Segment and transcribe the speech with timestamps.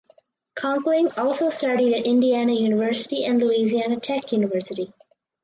[0.57, 4.91] Conkling also studied at Indiana University and Louisiana Tech University.